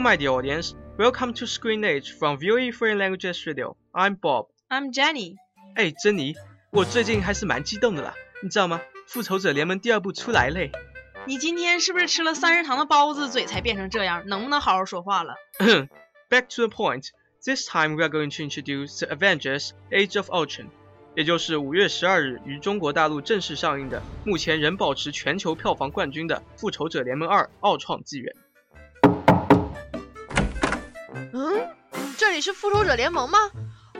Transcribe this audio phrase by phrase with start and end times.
[0.00, 0.74] Hello, my dear audience.
[0.96, 3.76] Welcome to Screen Age from VOE Foreign Languages Radio.
[3.92, 4.46] I'm Bob.
[4.70, 5.36] I'm Jenny.
[5.74, 6.34] 哎，珍妮，
[6.70, 8.80] 我最近还是蛮激动的啦，你知道吗？
[9.06, 10.72] 复仇者联盟第二部出来嘞。
[11.26, 14.26] 你今天是不是吃了三食堂的包子，嘴才变成这样？
[14.26, 15.34] 能不能好好说话了
[16.30, 17.08] ？Back to the point.
[17.44, 20.68] This time we are going to introduce the Avengers: Age of Ultron，
[21.14, 28.34] 也就是五月十二日于中国大陆正式上映的，目前仍保持全球票房冠军的《复仇者联盟二：奥创纪元》。
[31.32, 31.68] 嗯，
[32.16, 33.38] 这里是复仇者联盟吗？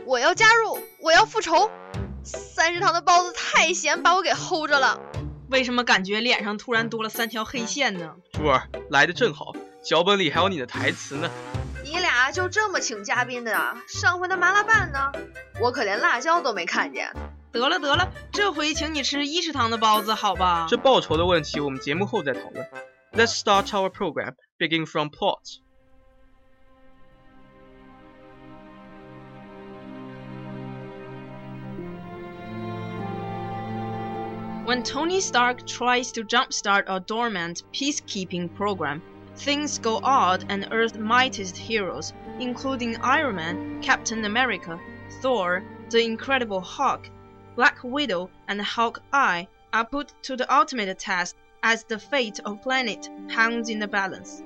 [0.06, 1.70] 我要加入，我要复仇。
[2.23, 5.01] 三食堂的包子太咸，把我给齁着了。
[5.48, 8.15] 为什么感觉脸上突然多了三条黑线呢？
[8.33, 11.30] 珠儿来的正好，脚本里还有你的台词呢。
[11.82, 13.82] 你俩就这么请嘉宾的啊？
[13.88, 15.12] 上回的麻辣拌呢？
[15.60, 17.12] 我可连辣椒都没看见。
[17.52, 20.66] 得了得了，这回请你吃一食堂的包子，好吧？
[20.68, 22.66] 这报酬的问题，我们节目后再讨论。
[23.12, 25.59] Let's start our program, begin from plot.
[34.71, 39.02] When Tony Stark tries to jumpstart a dormant peacekeeping program,
[39.35, 44.79] things go odd and Earth's mightiest heroes, including Iron Man, Captain America,
[45.21, 47.10] Thor, the Incredible Hulk,
[47.57, 51.34] Black Widow, and Hawkeye, are put to the ultimate test
[51.65, 54.40] as the fate of planet hangs in the balance.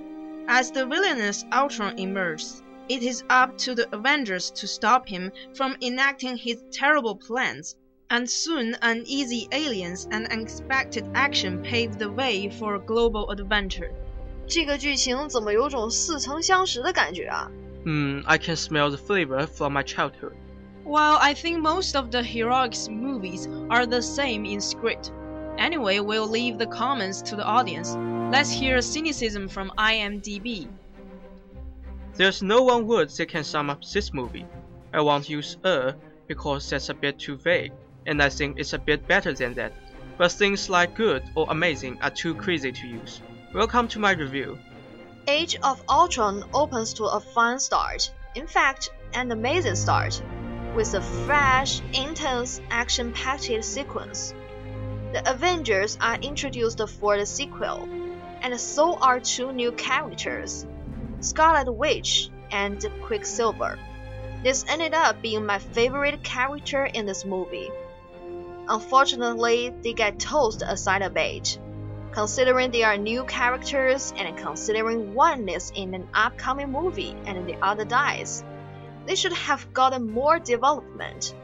[0.48, 5.76] As the villainous Ultron emerges, it is up to the Avengers to stop him from
[5.82, 7.76] enacting his terrible plans
[8.09, 13.91] and soon uneasy aliens and unexpected action pave the way for global adventure.
[14.47, 17.51] 这个剧情怎么有种似曾相识的感觉啊？
[17.85, 20.33] Hmm, I can smell the flavor from my childhood.
[20.83, 25.11] Well, I think most of the heroics movies are the same in script.
[25.57, 27.95] Anyway, we'll leave the comments to the audience.
[28.31, 30.67] Let's hear cynicism from IMDb.
[32.15, 34.45] There's no one word that can sum up this movie.
[34.93, 35.93] I won't use a
[36.27, 37.71] because that's a bit too vague,
[38.06, 39.72] and I think it's a bit better than that.
[40.16, 43.20] But things like good or amazing are too crazy to use.
[43.52, 44.58] Welcome to my review.
[45.26, 48.12] Age of Ultron opens to a fun start.
[48.34, 50.22] In fact, an amazing start,
[50.74, 54.34] with a fresh, intense, action-packed sequence.
[55.12, 57.88] The Avengers are introduced for the sequel,
[58.42, 60.66] and so are two new characters,
[61.20, 63.78] Scarlet Witch and Quicksilver.
[64.42, 67.70] This ended up being my favorite character in this movie.
[68.68, 71.58] Unfortunately, they get tossed aside a bit.
[72.12, 77.56] Considering they are new characters and considering one is in an upcoming movie and the
[77.60, 78.42] other dies,
[79.04, 81.34] they should have gotten more development.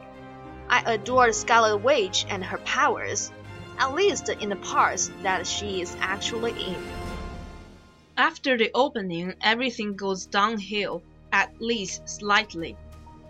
[0.69, 3.31] I adored Scarlet Witch and her powers,
[3.77, 6.83] at least in the parts that she is actually in.
[8.17, 12.77] After the opening, everything goes downhill, at least slightly.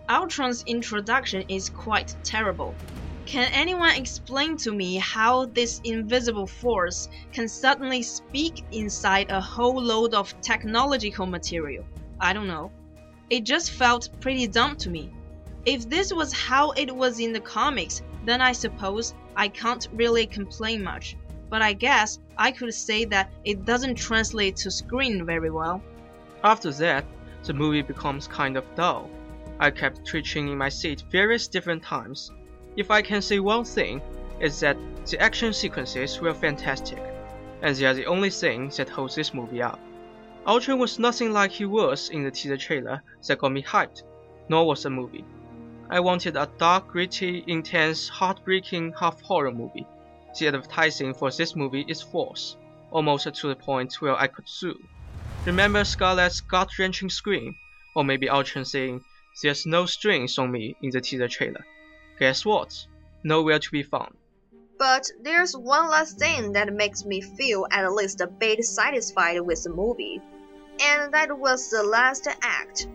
[0.08, 2.74] Ultron's introduction is quite terrible.
[3.24, 9.80] Can anyone explain to me how this invisible force can suddenly speak inside a whole
[9.80, 11.84] load of technological material?
[12.20, 12.70] I don't know.
[13.30, 15.10] It just felt pretty dumb to me.
[15.64, 20.26] If this was how it was in the comics, then I suppose I can't really
[20.26, 21.16] complain much.
[21.48, 25.80] But I guess I could say that it doesn't translate to screen very well.
[26.42, 27.04] After that,
[27.44, 29.08] the movie becomes kind of dull.
[29.60, 32.32] I kept twitching in my seat various different times.
[32.76, 34.00] If I can say one thing,
[34.40, 37.02] it's that the action sequences were fantastic,
[37.60, 39.78] and they are the only thing that holds this movie up.
[40.46, 44.02] Ultron was nothing like he was in the teaser trailer that got me hyped,
[44.48, 45.24] nor was the movie.
[45.90, 49.86] I wanted a dark, gritty, intense, heartbreaking, half horror movie.
[50.38, 52.56] The advertising for this movie is false,
[52.90, 54.80] almost to the point where I could sue.
[55.44, 57.54] Remember Scarlett's gut-wrenching scream,
[57.94, 59.04] or maybe Ultron saying,
[59.42, 61.66] "There's no strings on me" in the teaser trailer.
[62.18, 62.86] Guess what?
[63.24, 64.16] Nowhere to be found.
[64.78, 69.62] But there's one last thing that makes me feel at least a bit satisfied with
[69.62, 70.20] the movie,
[70.80, 72.88] and that was the last act.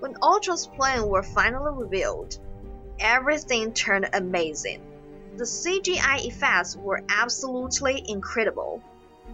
[0.00, 2.38] When Ultron's plan were finally revealed,
[3.00, 4.82] everything turned amazing.
[5.36, 8.80] The CGI effects were absolutely incredible,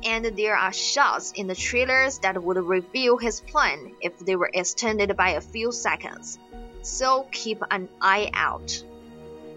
[0.03, 4.51] and there are shots in the trailers that would reveal his plan if they were
[4.53, 6.39] extended by a few seconds.
[6.83, 8.83] So keep an eye out.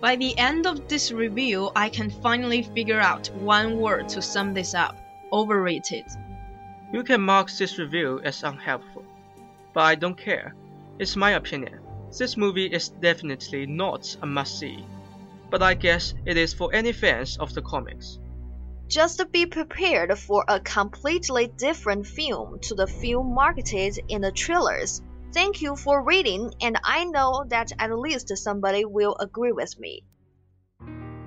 [0.03, 4.53] By the end of this review, I can finally figure out one word to sum
[4.53, 4.97] this up
[5.31, 6.03] overrated.
[6.91, 9.05] You can mark this review as unhelpful,
[9.73, 10.55] but I don't care.
[10.99, 11.79] It's my opinion.
[12.17, 14.85] This movie is definitely not a must see,
[15.49, 18.19] but I guess it is for any fans of the comics.
[18.89, 25.01] Just be prepared for a completely different film to the film marketed in the trailers.
[25.32, 30.04] Thank you for reading, and I know that at least somebody will agree with me.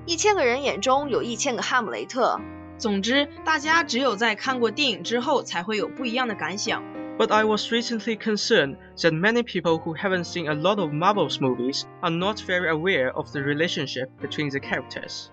[0.05, 2.39] 一千个人眼中有一千个哈姆雷特。
[2.77, 6.83] 总之，大家只有在看过电影之后，才会有不一样的感想。
[7.19, 11.83] But I was recently concerned that many people who haven't seen a lot of Marvel's movies
[12.01, 15.27] are not very aware of the relationship between the characters.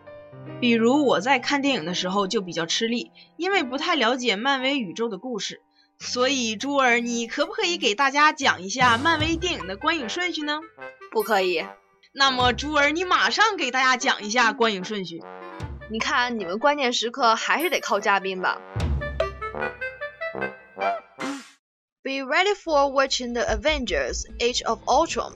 [0.61, 5.63] 比如我在看电影的时候就比较吃力，因为不太了解漫威宇宙的故事。
[6.03, 10.61] 所以，朱儿，你可不可以给大家讲一下漫威电影的观影顺序呢？
[11.11, 11.67] 不可以。
[12.13, 15.23] 那么，朱儿，你马上给大家讲一下观影顺序。
[15.91, 18.61] 你看，你们关键时刻还是得靠嘉宾吧。
[22.03, 25.35] Be ready for watching the Avengers: Age of Ultron.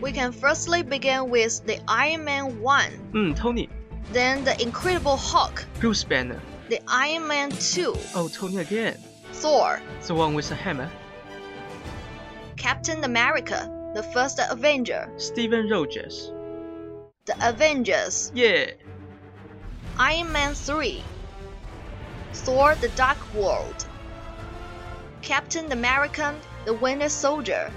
[0.00, 2.90] We can firstly begin with the Iron Man 1.
[3.12, 3.68] Hmm, Tony.
[4.12, 5.64] Then the Incredible Hulk.
[5.80, 6.38] Bruce Banner.
[6.68, 7.94] The Iron Man 2.
[8.14, 8.96] Oh, Tony again.
[9.37, 9.81] Thor.
[10.05, 10.89] The one with the hammer.
[12.55, 15.09] Captain America, the first Avenger.
[15.17, 16.31] Steven Rogers.
[17.25, 18.31] The Avengers.
[18.33, 18.71] Yeah.
[19.99, 21.03] Iron Man 3.
[22.33, 23.85] Thor the Dark World.
[25.21, 26.35] Captain America
[26.67, 27.71] the Winter Soldier,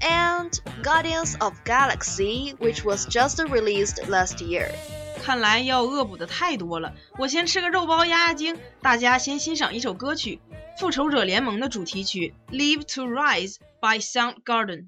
[0.00, 4.72] and Guardians of Galaxy, which was just released last year.
[5.18, 8.56] 看来要恶补的太多了，我先吃个肉包压压惊。
[8.80, 10.40] 大家先欣赏一首歌曲，
[10.80, 14.86] 《复仇者联盟》的主题曲《Live to Rise》by Soundgarden。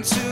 [0.00, 0.29] into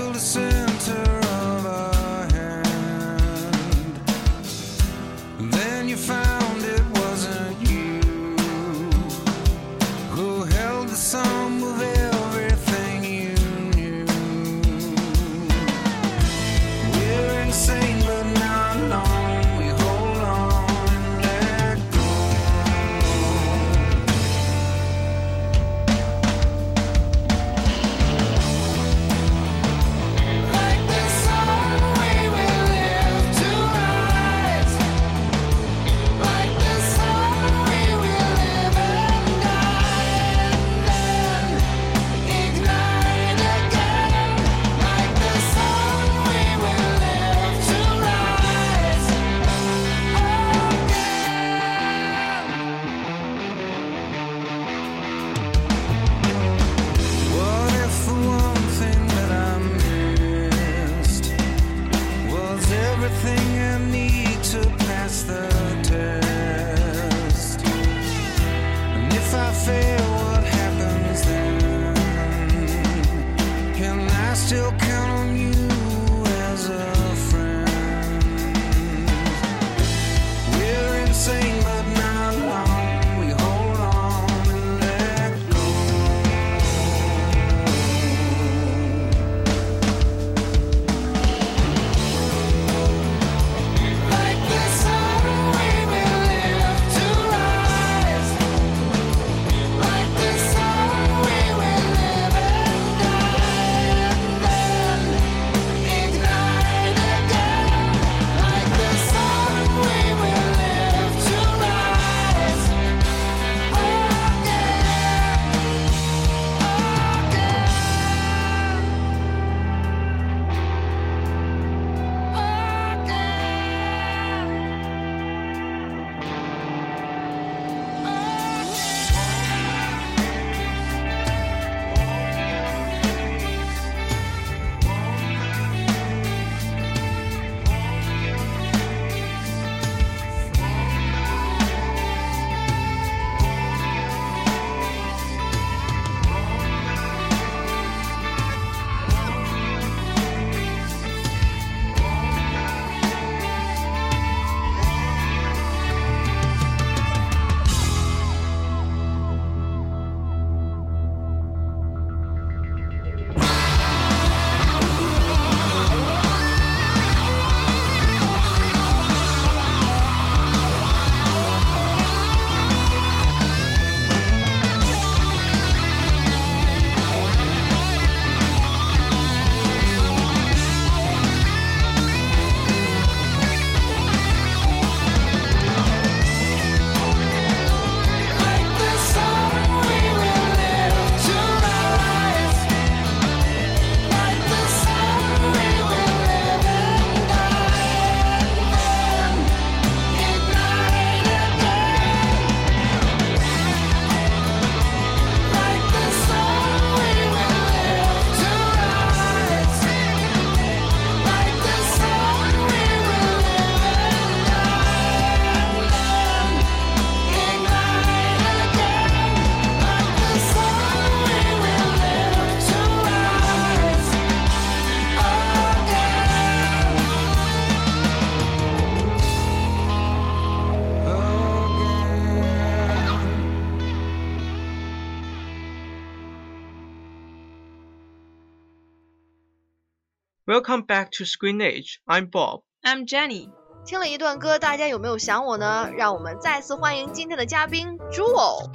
[240.68, 241.98] Welcome back to Screen Age.
[242.06, 242.60] I'm Bob.
[242.82, 243.48] I'm Jenny.
[243.86, 245.90] 听了一段歌，大家有没有想我呢？
[245.96, 248.70] 让我们再次欢迎今天的嘉宾朱偶。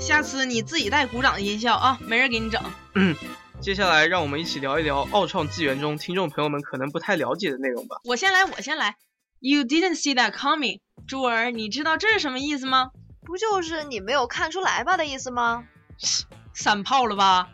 [0.00, 2.60] 下次你自己带鼓掌的音效啊，没人给你整。
[2.96, 3.14] 嗯，
[3.60, 7.98] 接下来让我们一起聊一聊《奥创纪元》中听众朋友们可能不太了解的内容吧。
[8.02, 8.96] 我先来，我先来。
[9.38, 12.90] You didn't see that coming，朱儿，你知道这是什么意思吗？
[13.24, 15.68] 不就是你没有看出来吧的意思吗？
[16.52, 17.50] 散炮了吧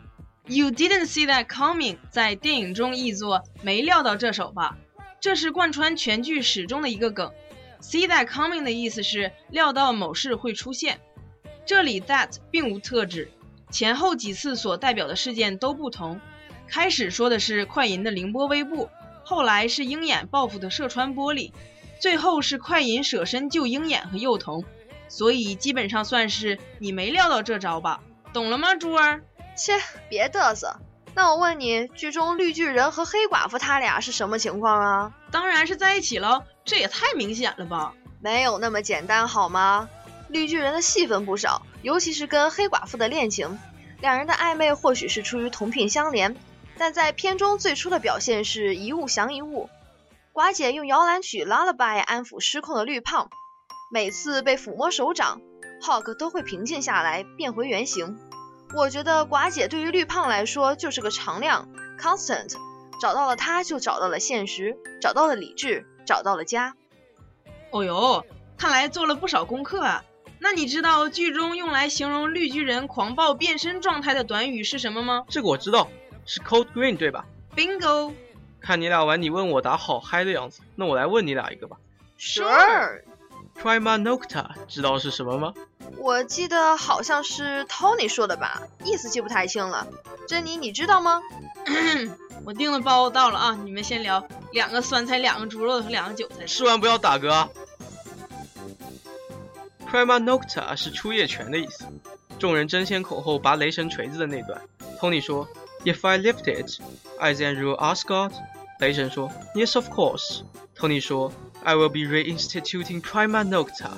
[0.47, 4.77] ？You didn't see that coming，在电影中译作“没料到这手吧”，
[5.19, 7.31] 这是贯穿全剧始终的一个梗。
[7.81, 10.99] See that coming 的意思是料到某事会出现。
[11.65, 13.31] 这里 that 并无特指，
[13.71, 16.19] 前后几次所代表的事件都不同。
[16.67, 18.89] 开始说的是快银的凌波微步，
[19.23, 21.51] 后来是鹰眼报复的射穿玻璃，
[21.99, 24.63] 最后是快银舍身救鹰眼和幼童。
[25.07, 28.01] 所以基本上算是你没料到这招吧？
[28.33, 29.23] 懂了吗，猪儿？
[29.55, 30.75] 切，别嘚瑟。
[31.13, 35.13] 那我问你，剧中绿巨人和黑寡妇他俩是什么情况啊？
[35.31, 37.93] 当然是在一起了，这也太明显了吧？
[38.21, 39.89] 没有那么简单好吗？
[40.27, 43.57] 绿巨人的戏份不少，尤其是跟黑寡妇的恋情，
[44.01, 46.35] 两人的暧昧或许是出于同病相怜，
[46.77, 49.69] 但在片中最初的表现是一物降一物。
[50.33, 53.29] 寡姐用摇篮曲《Lullaby》安抚失控的绿胖，
[53.89, 55.39] 每次被抚摸手掌
[55.81, 58.17] ，Hawk 都会平静下来，变回原形。
[58.73, 61.69] 我觉得寡姐对于绿胖来说就是个常量
[61.99, 62.55] ，constant，
[62.99, 66.75] 找到了他就找到了现实，找到了理智，找到了家。
[67.71, 68.25] 哦呦，
[68.57, 70.03] 看来做了不少功课啊。
[70.39, 75.25] 那你知道剧中用来形容绿巨人狂暴变身状态的短语是什么吗？
[75.29, 75.89] 这个我知道，
[76.25, 78.13] 是 Cold Green 对吧？Bingo！
[78.59, 81.77] 看你俩玩你问我答好嗨的样子，那我来问你俩一个吧。
[82.19, 83.01] Sure。
[83.61, 85.53] Prima Nocta 知道是什么吗？
[85.97, 89.87] 我记得好像是 Tony 说的吧，意思记不太清了。
[90.27, 91.21] 珍妮，你知道吗？
[92.45, 94.23] 我订的包到了啊，你们先聊。
[94.51, 96.45] 两个酸菜，两个猪肉和两个韭菜。
[96.45, 97.47] 吃完不要打嗝。
[99.89, 101.85] Prima Nocta 是初夜拳的意思。
[102.37, 104.61] 众人争先恐后拔雷神锤子的那段
[104.99, 105.47] ，Tony 说
[105.85, 106.79] ：“If I lift it,
[107.17, 108.33] I then rule Asgard。”
[108.85, 110.43] 雷神说：“Yes, of course。
[110.77, 113.89] ”Tony 说：“I will be reinstituting Prima Nocta。”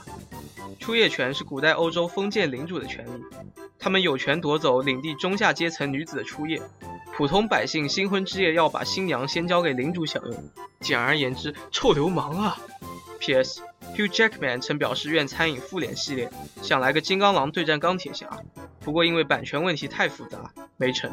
[0.80, 3.22] 出夜权是古代欧洲封建领主的权利，
[3.78, 6.62] 他们有权夺走领地中下阶层女子的初夜。
[7.18, 10.52] 普通百姓新婚之夜要把新娘先交给领主享用。
[10.80, 12.58] 简而言之，臭流氓啊
[13.20, 13.62] ！P.S.
[13.94, 16.30] Hugh Jackman 曾表示愿参与复联系列，
[16.62, 18.30] 想来个金刚狼对战钢铁侠，
[18.80, 21.12] 不过因为版权问题太复杂，没成。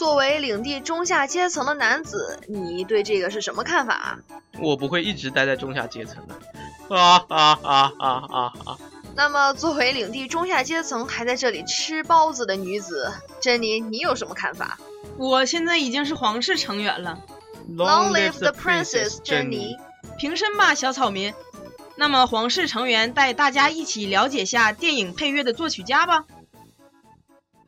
[0.00, 4.18] 作为领地中下阶层的男子，你对这个是什么看法？
[4.58, 6.96] 我不会一直待在中下阶层的。
[6.96, 8.78] 啊啊啊啊啊啊！
[9.14, 14.78] 那么，作为领地中下阶层还在这里吃包子的女子，珍妮，你有什么看法？
[15.18, 17.18] 我现在已经是皇室成员了。
[17.70, 19.76] Long live the princess，珍妮。
[20.16, 21.34] 平身吧，小草民。
[21.96, 26.24] 那么，皇室成员带大家一起了解下电影配乐的作曲家吧。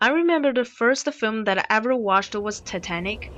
[0.02, 3.30] I remember the first film that I ever watched was Titanic.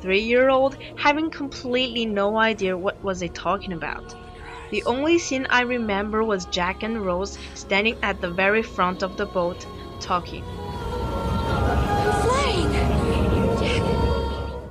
[0.00, 4.16] Three-year-old, having completely no idea what was it talking about.
[4.72, 9.16] The only scene I remember was Jack and Rose standing at the very front of
[9.16, 9.64] the boat,
[10.00, 10.42] talking.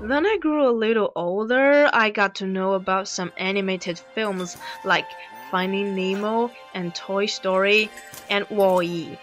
[0.01, 5.08] Then I grew a little older, I got to know about some animated films like
[5.50, 7.89] Finding Nemo and Toy Story
[8.30, 9.18] and Wall-E.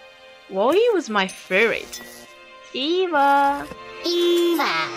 [0.50, 2.02] Wall-E was my favorite.
[2.74, 3.66] Eva!
[4.04, 4.88] Eva!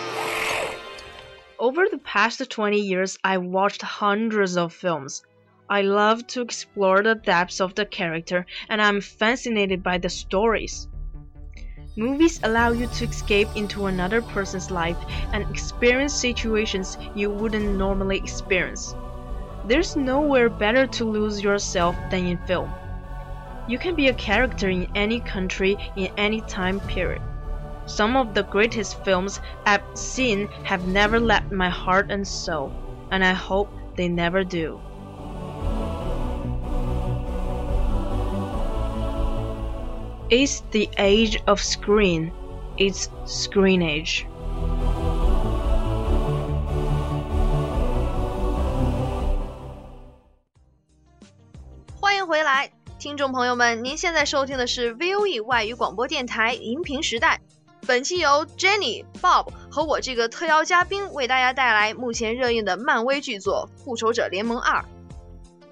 [1.57, 5.23] Over the past 20 years, I watched hundreds of films.
[5.69, 10.89] I love to explore the depths of the character and I'm fascinated by the stories.
[11.95, 14.97] Movies allow you to escape into another person's life
[15.31, 18.93] and experience situations you wouldn't normally experience.
[19.65, 22.69] There's nowhere better to lose yourself than in film.
[23.67, 27.21] You can be a character in any country in any time period.
[27.85, 32.71] Some of the greatest films I've seen have never left my heart and soul,
[33.11, 34.79] and I hope they never do.
[40.29, 42.31] It's the age of screen.
[42.77, 44.25] It's screen age.
[53.26, 57.40] 众朋友们，您现在收听的是 VOE 外语广播电台荧屏时代。
[57.84, 64.80] 本期由 Jenny、Bob 和我这个特邀嘉宾为大家带来目前热映的漫威巨作《复仇者联盟二》。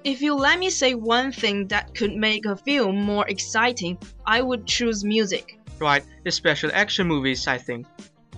[0.02, 4.42] If you let me say one thing that could make a film more exciting, I
[4.42, 5.56] would choose music.
[5.78, 7.84] Right, especially action movies, I think.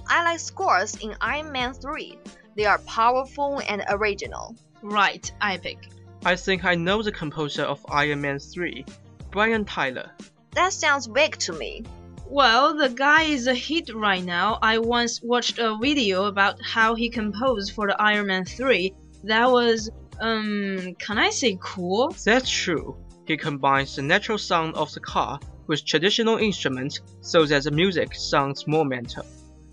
[0.07, 2.19] I like scores in Iron Man 3.
[2.57, 4.55] They are powerful and original.
[4.83, 5.79] Right, epic.
[6.25, 8.85] I think I know the composer of Iron Man 3,
[9.32, 10.12] Brian Tyler.
[10.52, 11.84] That sounds vague to me.
[12.30, 14.60] Well, the guy is a hit right now.
[14.62, 18.94] I once watched a video about how he composed for the Iron Man 3.
[19.24, 22.14] That was, um, can I say cool?
[22.26, 22.98] That's true.
[23.26, 28.14] He combines the natural sound of the car with traditional instruments so that the music
[28.14, 29.26] sounds more mental.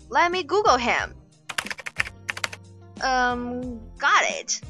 [0.09, 1.13] Let me Google him.
[3.01, 4.61] Um, got it.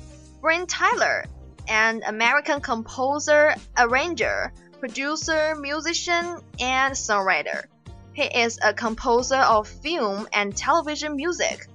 [0.41, 1.25] Brian Tyler,
[1.67, 4.53] an American composer, arranger,
[4.85, 7.65] producer, musician, and songwriter.
[8.13, 11.67] He is a composer of film and television music.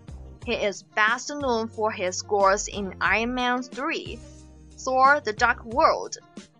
[0.46, 4.16] He is best known for his scores in Iron Man 3,
[4.78, 6.18] Thor The Dark World,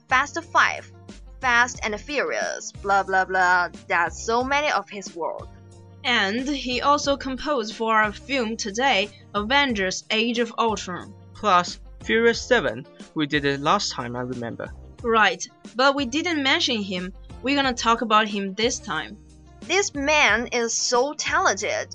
[0.09, 0.93] Fast 5,
[1.41, 3.69] Fast and Furious, blah blah blah.
[3.87, 5.47] That's so many of his work.
[6.03, 11.15] And he also composed for our film today, Avengers Age of Ultron.
[11.33, 12.85] Plus, Furious 7,
[13.15, 14.75] we did it last time, I remember.
[15.03, 17.13] Right, but we didn't mention him.
[17.43, 19.17] We're gonna talk about him this time.
[19.63, 21.95] This man is so talented.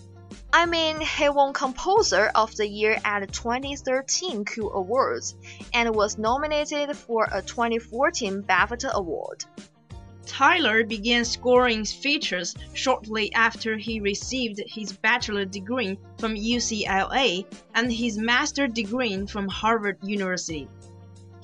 [0.51, 5.35] I mean, he won Composer of the Year at the 2013 Q Awards
[5.73, 9.45] and was nominated for a 2014 BAFTA Award.
[10.25, 18.17] Tyler began scoring features shortly after he received his bachelor degree from UCLA and his
[18.17, 20.67] master degree from Harvard University.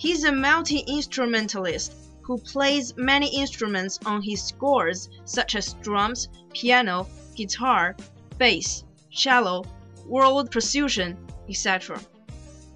[0.01, 7.07] He's a multi instrumentalist who plays many instruments on his scores, such as drums, piano,
[7.35, 7.95] guitar,
[8.39, 9.63] bass, cello,
[10.07, 12.01] world percussion, etc.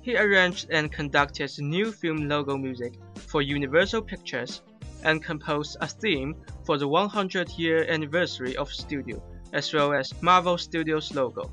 [0.03, 4.61] He arranged and conducted new film logo music for Universal Pictures
[5.01, 9.19] and composed a theme for the 100 year anniversary of studio,
[9.51, 11.51] as well as Marvel Studios logo,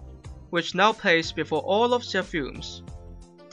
[0.51, 2.83] which now plays before all of their films.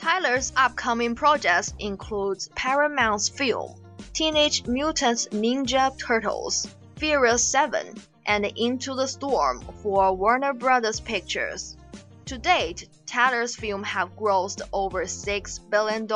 [0.00, 3.74] Tyler's upcoming projects include Paramount's film
[4.14, 11.76] Teenage Mutant Ninja Turtles, Furious 7, and Into the Storm for Warner Brothers Pictures.
[12.24, 16.06] To date, Tyler's films have grossed over $6 billion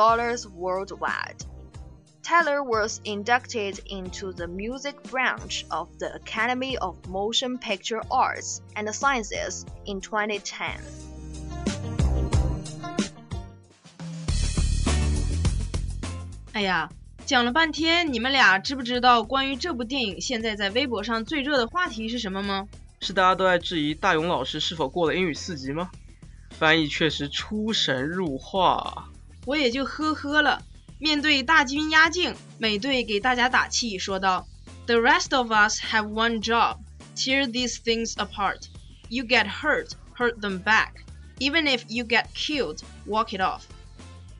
[0.55, 1.45] worldwide.
[2.23, 8.95] Tyler was inducted into the music branch of the Academy of Motion Picture Arts and
[8.95, 10.81] Sciences in 2010.
[16.55, 16.89] 哎呀，
[17.25, 22.65] 讲了半天，你们俩知不知道关于这部电影现在在微博上最热的话题是什么吗？
[23.01, 25.91] 是大家都在质疑大勇老师是否过了英语四级吗？
[26.51, 29.09] 翻译确实出神入化。
[29.45, 30.61] 我也就呵呵了。
[30.97, 34.47] 面对大军压境，美队给大家打气，说道
[34.85, 36.77] ：“The rest of us have one job:
[37.17, 38.61] tear these things apart.
[39.09, 40.91] You get hurt, hurt them back.
[41.39, 43.63] Even if you get killed, walk it off.”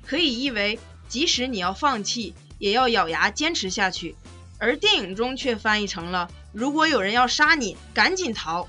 [0.07, 0.79] 可以译为。
[1.07, 4.15] 即使你要放弃，也要咬牙坚持下去。
[4.57, 8.67] 而电影中却翻译成了：如果有人要杀你，赶紧逃。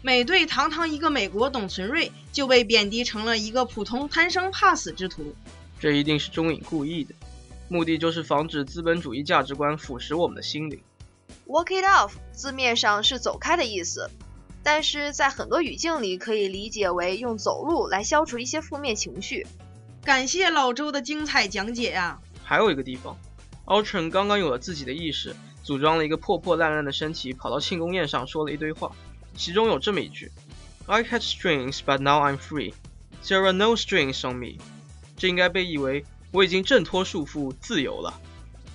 [0.00, 5.34] 美队堂堂一个美国董存瑞，就被贬低成了一个普通贪生怕死之徒。
[5.80, 7.14] 这一定是中影故意的，
[7.68, 10.80] 目的就是防止资本主义价值观腐蚀我们的心灵。
[11.46, 14.08] Walk it off 字面上是走开的意思，
[14.62, 19.46] 但是在很多语境里可以理解为用走路来消除一些负面情绪。
[20.08, 22.18] 感谢老周的精彩讲解呀！
[22.42, 23.14] 还有一个地方
[23.66, 28.90] ，Ultron 刚刚有了自己的意识，组装了一个破破烂烂的身体，跑到庆功宴上说了一堆话，
[29.36, 30.32] 其中有这么一句
[30.86, 32.72] ：“I had strings, but now I'm free.
[33.22, 34.56] There are no strings on me。”
[35.18, 38.18] 这应该被译为“我已经挣脱束缚，自由了”。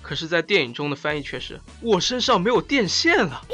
[0.02, 3.44] 可是，在电影中的翻译却是“我身上没有电线了”。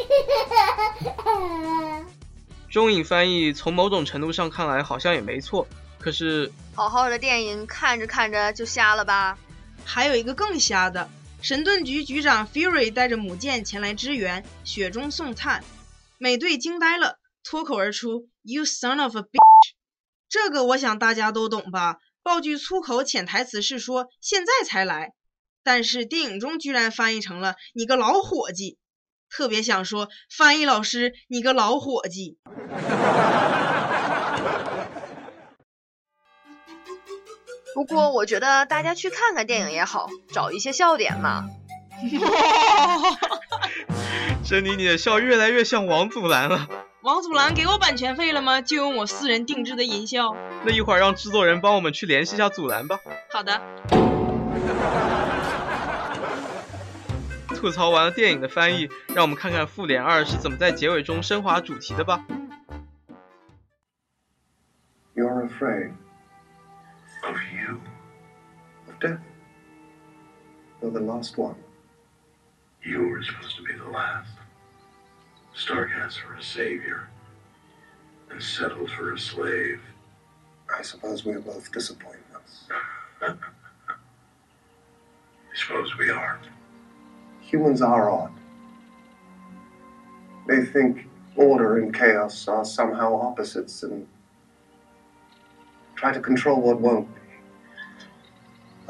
[2.68, 5.66] 中影翻译从某种程度上看来好像也没错。
[6.00, 9.38] 可是，好好的电影看着看着就瞎了吧？
[9.84, 11.10] 还有一个更瞎的，
[11.42, 15.62] 神盾局局长 Fury 带着母舰前来支援，雪中送炭，
[16.18, 19.74] 美队惊呆了，脱口而出：“You son of a bitch！”
[20.28, 21.98] 这个我想大家都懂吧？
[22.22, 25.12] 爆句粗口潜台词是说现在才来，
[25.62, 28.78] 但是电影中居然翻译成了“你个老伙计”，
[29.28, 32.38] 特别想说翻译老师你个老伙计。
[37.74, 41.44] 不过我觉得大家去看看电影也好，找一些笑点嘛。
[44.42, 46.66] 珍妮，你的笑越来越像王祖蓝了。
[47.02, 48.60] 王祖蓝给我版权费了吗？
[48.60, 50.34] 就用我私人定制的音效。
[50.64, 52.98] 那一会儿让制作人帮我们去联系一下祖蓝吧。
[53.30, 53.60] 好的。
[57.54, 62.24] 吐槽完了电影的翻译，让我们看看《复联二》是怎么在结尾中升华主题的吧。
[65.14, 65.92] You're afraid?
[69.00, 69.18] Death?
[70.82, 71.56] You're the last one.
[72.82, 74.30] You were supposed to be the last.
[75.54, 77.08] Stark asked for a savior
[78.30, 79.80] and settled for a slave.
[80.76, 82.64] I suppose we are both disappointments.
[83.22, 83.34] I
[85.54, 86.38] suppose we are.
[87.40, 88.32] Humans are odd.
[90.46, 94.06] They think order and chaos are somehow opposites and
[95.96, 97.19] try to control what won't be.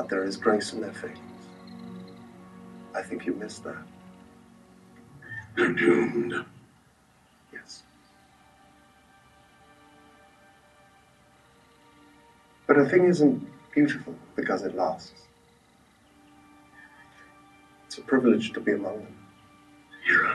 [0.01, 1.21] But there is grace in their failings.
[2.95, 3.85] I think you missed that.
[5.55, 6.33] They're doomed.
[7.53, 7.83] Yes.
[12.67, 15.27] But a thing isn't beautiful because it lasts.
[17.85, 19.19] It's a privilege to be among them.
[20.09, 20.35] You're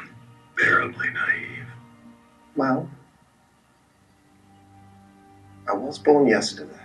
[0.59, 1.65] unbearably naive.
[2.55, 2.87] Well,
[5.67, 6.84] I was born yesterday.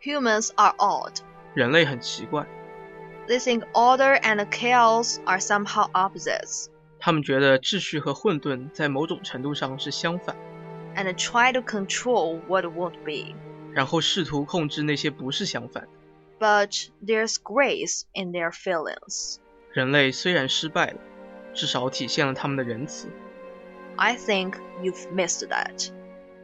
[0.00, 1.18] Humans are odd.
[1.54, 2.46] 人类很奇怪，
[3.26, 6.66] They think order and chaos are somehow opposites,
[7.00, 10.36] 他们觉得秩序和混沌在某种程度上是相反，
[10.94, 13.34] and try to control what won't be.
[13.72, 15.88] 然后试图控制那些不是相反的。
[16.38, 19.38] But there's grace in their feelings.
[19.72, 21.00] 人类虽然失败了，
[21.52, 23.08] 至少体现了他们的仁慈。
[24.00, 25.90] I think you've missed that.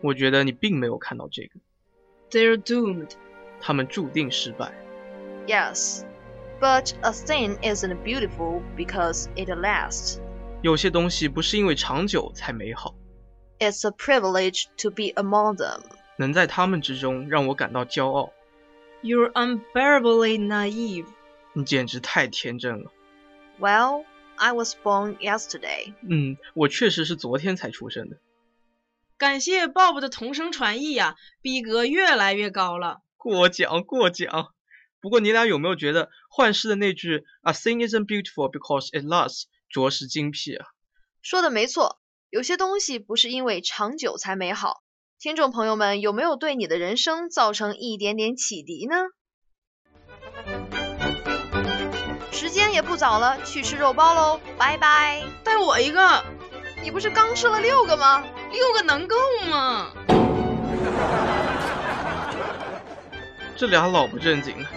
[0.02, 1.61] 我觉得你并没有看到这个，
[2.30, 3.11] They're doomed.
[3.61, 4.72] 他们注定失败。
[5.46, 6.04] Yes.
[6.61, 10.18] But a thing isn't beautiful because it lasts.
[10.62, 12.94] 有些东西不是因为长久才美好，
[13.58, 15.80] It's a privilege to be among them.
[16.16, 18.32] 能在他们之中让我感到骄傲。
[19.02, 21.06] You're unbearably naive.
[21.52, 22.92] 你简直太天真了。
[23.58, 24.04] Well,
[24.38, 25.93] I was born yesterday.
[26.02, 28.17] 嗯，我确实是昨天才出生的。
[29.17, 33.02] 感谢 Bob 的同声传译呀、逼格越来越高了。
[33.17, 34.54] 过奖过奖。
[35.00, 40.67] 不过你俩有没有觉得幻视的那句 “A thing isn't beautiful because it lasts” 着实精辟啊？
[41.21, 44.84] 说的没错，有些东西不是因为长久才美好。
[45.19, 48.95] 听众朋友们，有没有对你的人生造成一点点启迪呢？
[52.38, 55.23] 时间也不早了，去吃肉包喽，拜拜。
[55.43, 56.23] 带我一个，
[56.84, 58.23] 你不是刚吃了六个吗？
[58.52, 59.15] 六个能够
[59.50, 59.88] 吗？
[63.56, 64.69] 这俩老不正经了。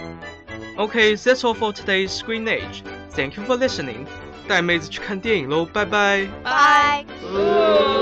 [0.75, 2.81] Okay, that's all for today's Screen Age.
[3.15, 4.07] Thank you for listening.
[4.47, 6.27] 带妹子去看电影喽，拜拜。
[6.43, 7.05] 拜。
[7.31, 8.00] 拜。